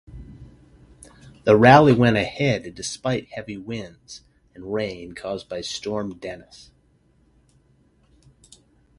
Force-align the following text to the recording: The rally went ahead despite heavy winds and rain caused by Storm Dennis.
The 1.43 1.55
rally 1.55 1.93
went 1.93 2.17
ahead 2.17 2.73
despite 2.73 3.27
heavy 3.33 3.55
winds 3.57 4.21
and 4.55 4.73
rain 4.73 5.13
caused 5.13 5.47
by 5.47 5.61
Storm 5.61 6.17
Dennis. 6.17 6.71